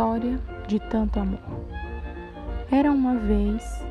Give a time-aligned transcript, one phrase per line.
[0.00, 1.38] história de tanto amor.
[2.72, 3.84] Era uma vez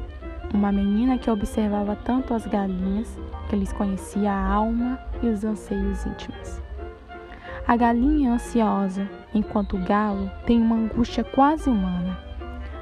[0.51, 3.15] uma menina que observava tanto as galinhas
[3.47, 6.59] que lhes conhecia a alma e os anseios íntimos.
[7.67, 12.17] A galinha é ansiosa, enquanto o galo tem uma angústia quase humana.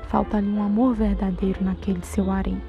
[0.04, 2.62] Falta-lhe um amor verdadeiro naquele seu harém.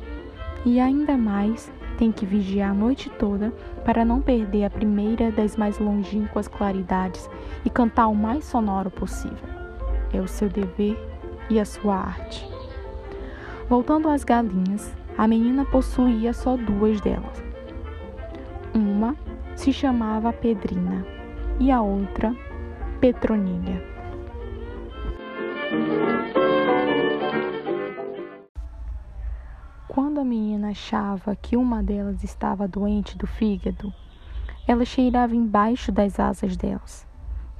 [0.67, 3.53] E ainda mais tem que vigiar a noite toda
[3.85, 7.31] para não perder a primeira das mais longínquas claridades
[7.65, 9.58] e cantar o mais sonoro possível.
[10.13, 10.97] É o seu dever
[11.51, 12.49] e a sua arte.
[13.69, 17.43] Voltando às galinhas, a menina possuía só duas delas.
[18.75, 19.17] Uma
[19.57, 21.05] se chamava Pedrina
[21.59, 22.35] e a outra
[23.01, 23.83] Petronilha.
[29.89, 33.93] Quando a menina achava que uma delas estava doente do fígado,
[34.67, 37.07] ela cheirava embaixo das asas delas,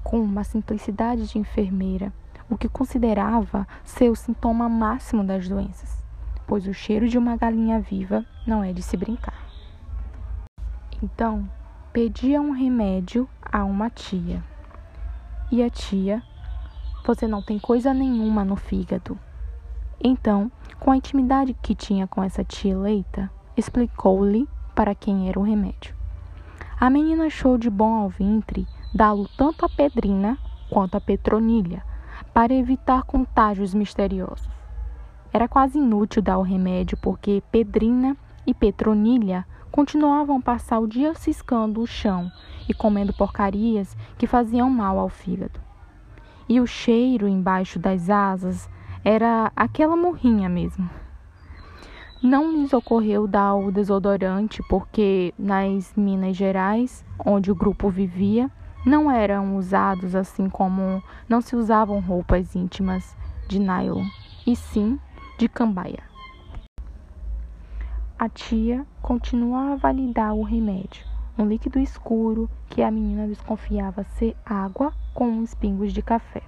[0.05, 2.13] com uma simplicidade de enfermeira,
[2.51, 6.03] o que considerava ser o sintoma máximo das doenças,
[6.47, 9.47] pois o cheiro de uma galinha viva não é de se brincar.
[11.03, 11.49] Então,
[11.93, 14.43] pedia um remédio a uma tia.
[15.51, 16.23] E a tia,
[17.07, 19.19] você não tem coisa nenhuma no fígado.
[20.01, 25.43] Então, com a intimidade que tinha com essa tia eleita, explicou-lhe para quem era o
[25.43, 25.95] remédio.
[26.81, 30.39] A menina achou de bom alventre dá-lo tanto a Pedrina
[30.71, 31.83] quanto a Petronilha,
[32.39, 34.49] para evitar contágios misteriosos.
[35.33, 41.15] Era quase inútil dar o remédio, porque Pedrina e Petronilha continuavam a passar o dia
[41.15, 42.31] ciscando o chão
[42.69, 45.59] e comendo porcarias que faziam mal ao fígado.
[46.49, 48.71] E o cheiro embaixo das asas
[49.05, 50.89] era aquela morrinha mesmo.
[52.23, 58.49] Não lhes ocorreu dar o desodorante porque nas Minas Gerais, onde o grupo vivia,
[58.85, 63.17] não eram usados assim como não se usavam roupas íntimas
[63.47, 64.05] de nylon,
[64.47, 64.99] e sim
[65.39, 66.03] de cambaia.
[68.19, 71.07] A tia continuava a validar o remédio,
[71.39, 76.43] um líquido escuro que a menina desconfiava ser água com uns pingos de café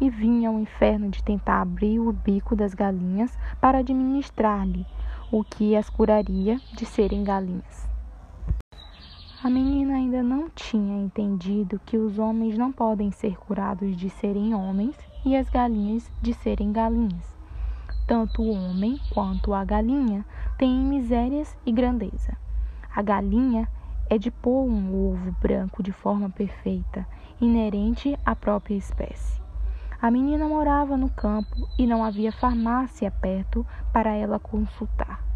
[0.00, 4.86] e vinha ao inferno de tentar abrir o bico das galinhas para administrar-lhe
[5.30, 7.85] o que as curaria de serem galinhas.
[9.44, 14.54] A menina ainda não tinha entendido que os homens não podem ser curados de serem
[14.54, 17.36] homens e as galinhas de serem galinhas.
[18.06, 20.24] Tanto o homem quanto a galinha
[20.56, 22.34] têm misérias e grandeza.
[22.94, 23.68] A galinha
[24.08, 27.06] é de pôr um ovo branco de forma perfeita,
[27.38, 29.38] inerente à própria espécie.
[30.00, 35.35] A menina morava no campo e não havia farmácia perto para ela consultar.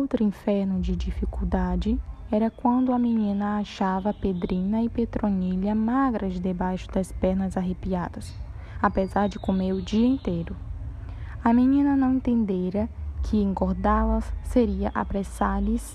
[0.00, 2.00] Outro inferno de dificuldade
[2.32, 8.34] era quando a menina achava Pedrina e Petronilha magras debaixo das pernas arrepiadas,
[8.80, 10.56] apesar de comer o dia inteiro.
[11.44, 12.88] A menina não entendera
[13.24, 15.94] que engordá-las seria apressar-lhes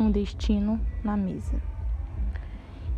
[0.00, 1.60] um destino na mesa.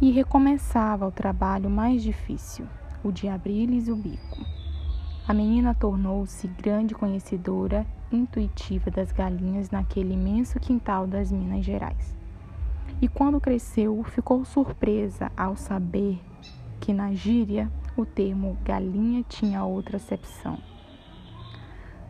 [0.01, 2.65] E recomeçava o trabalho mais difícil
[3.03, 4.58] o de abrir-lhes o bico.
[5.29, 12.17] A menina tornou-se grande conhecedora intuitiva das galinhas naquele imenso quintal das Minas Gerais.
[13.03, 16.19] E quando cresceu, ficou surpresa ao saber
[16.81, 20.57] que na gíria o termo galinha tinha outra acepção.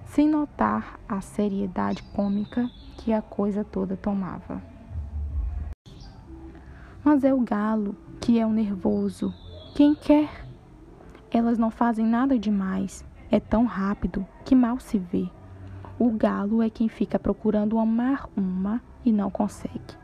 [0.06, 4.62] Sem notar a seriedade cômica que a coisa toda tomava.
[7.03, 9.35] Mas é o galo que é o nervoso.
[9.75, 10.47] Quem quer
[11.31, 13.05] elas não fazem nada demais.
[13.31, 15.28] É tão rápido que mal se vê.
[15.99, 19.97] O galo é quem fica procurando amar uma e não consegue.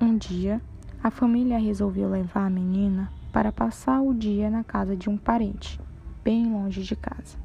[0.00, 0.62] Um dia,
[1.02, 5.78] a família resolveu levar a menina para passar o dia na casa de um parente,
[6.24, 7.36] bem longe de casa.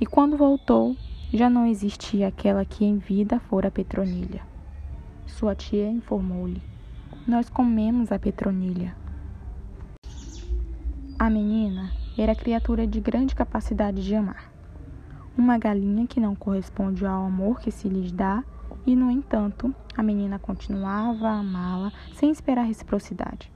[0.00, 0.96] E quando voltou,
[1.32, 4.42] já não existia aquela que em vida fora Petronilha.
[5.26, 6.62] Sua tia informou-lhe:
[7.26, 8.94] Nós comemos a Petronilha.
[11.18, 14.50] A menina era criatura de grande capacidade de amar.
[15.36, 18.42] Uma galinha que não corresponde ao amor que se lhes dá,
[18.86, 23.52] e no entanto, a menina continuava a amá-la sem esperar reciprocidade.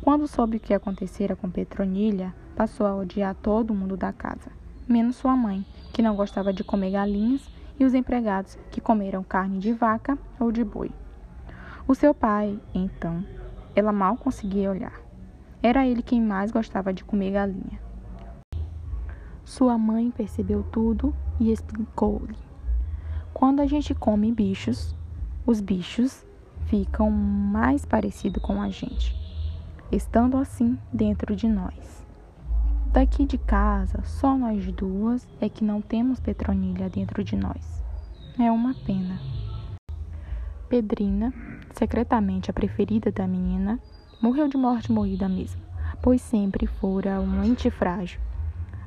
[0.00, 4.50] Quando soube o que acontecera com Petronilha, passou a odiar todo mundo da casa,
[4.88, 9.58] menos sua mãe, que não gostava de comer galinhas, e os empregados, que comeram carne
[9.58, 10.90] de vaca ou de boi.
[11.86, 13.24] O seu pai, então,
[13.74, 15.05] ela mal conseguia olhar.
[15.62, 17.80] Era ele quem mais gostava de comer galinha.
[19.44, 22.36] Sua mãe percebeu tudo e explicou-lhe:
[23.32, 24.94] Quando a gente come bichos,
[25.46, 26.26] os bichos
[26.66, 29.14] ficam mais parecidos com a gente.
[29.92, 32.04] estando assim dentro de nós.
[32.92, 37.84] Daqui de casa, só nós duas é que não temos Petronilha dentro de nós.
[38.38, 39.20] É uma pena.
[40.68, 41.32] Pedrina,
[41.72, 43.78] secretamente a preferida da menina,
[44.20, 45.60] morreu de morte morrida mesmo,
[46.02, 48.20] pois sempre fora um ente frágil.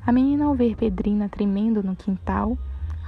[0.04, 2.58] A menina, ao ver Pedrina tremendo no quintal,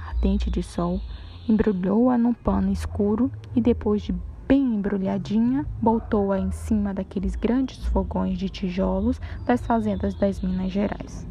[0.07, 1.01] ardente de sol,
[1.47, 4.15] embrulhou-a num pano escuro e, depois de
[4.47, 11.27] bem embrulhadinha, botou-a em cima daqueles grandes fogões de tijolos das fazendas das Minas Gerais.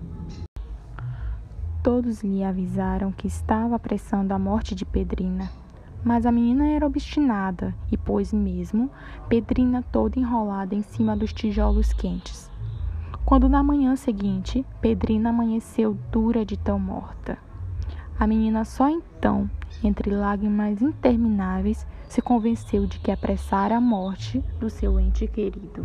[1.83, 5.51] Todos lhe avisaram que estava apressando a morte de Pedrina,
[6.05, 8.91] mas a menina era obstinada e pôs mesmo
[9.29, 12.51] Pedrina toda enrolada em cima dos tijolos quentes.
[13.25, 17.39] Quando na manhã seguinte Pedrina amanheceu dura de tão morta.
[18.19, 19.49] A menina só então,
[19.83, 25.85] entre lágrimas intermináveis, se convenceu de que apressara a morte do seu ente querido.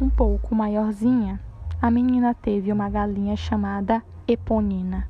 [0.00, 1.38] Um pouco maiorzinha,
[1.80, 5.08] a menina teve uma galinha chamada Eponina.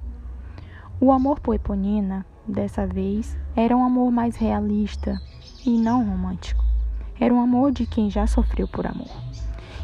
[1.00, 5.20] O amor por Eponina, dessa vez, era um amor mais realista
[5.64, 6.64] e não romântico.
[7.18, 9.10] Era um amor de quem já sofreu por amor.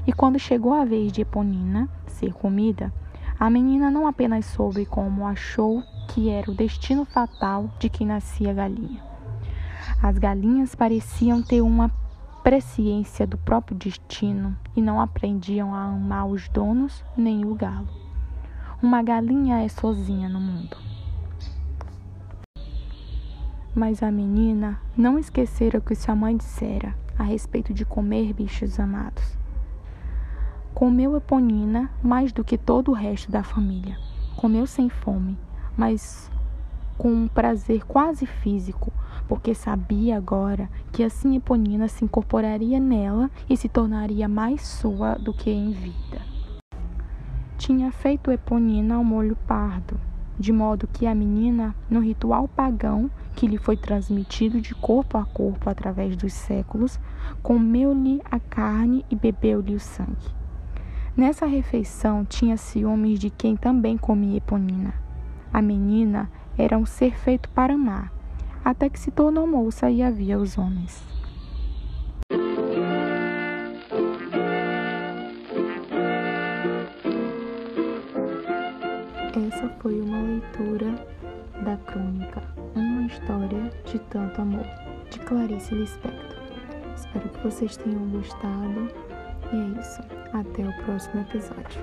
[0.06, 2.92] E quando chegou a vez de Eponina ser comida,
[3.38, 8.54] a menina não apenas soube como achou que era o destino fatal de quem nascia
[8.54, 9.02] galinha,
[10.02, 11.90] as galinhas pareciam ter uma
[12.42, 17.88] presciência do próprio destino e não aprendiam a amar os donos nem o galo.
[18.82, 20.76] Uma galinha é sozinha no mundo.
[23.76, 28.80] Mas a menina não esquecera o que sua mãe dissera a respeito de comer bichos
[28.80, 29.36] amados.
[30.72, 33.98] Comeu Eponina mais do que todo o resto da família.
[34.34, 35.36] Comeu sem fome,
[35.76, 36.30] mas
[36.96, 38.90] com um prazer quase físico,
[39.28, 45.34] porque sabia agora que assim Eponina se incorporaria nela e se tornaria mais sua do
[45.34, 46.22] que em vida.
[47.58, 50.00] Tinha feito Eponina ao molho pardo,
[50.38, 55.24] de modo que a menina, no ritual pagão que lhe foi transmitido de corpo a
[55.26, 56.98] corpo através dos séculos,
[57.42, 60.34] comeu-lhe a carne e bebeu-lhe o sangue.
[61.14, 64.94] Nessa refeição tinha ciúmes de quem também comia Eponina.
[65.52, 68.10] A menina era um ser feito para amar,
[68.64, 71.04] até que se tornou moça e havia os homens.
[79.48, 81.15] Essa foi uma leitura
[83.16, 84.66] História de Tanto Amor,
[85.10, 86.36] de Clarice Lispector.
[86.94, 88.90] Espero que vocês tenham gostado.
[89.52, 90.02] E é isso.
[90.34, 91.80] Até o próximo episódio.